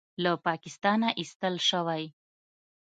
[0.23, 2.03] له پاکستانه ایستل شوی